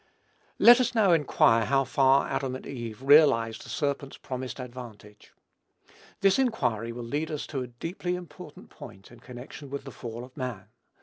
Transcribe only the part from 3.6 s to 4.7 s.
the serpent's promised